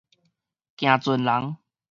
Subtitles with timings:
[0.77, 1.57] 行船人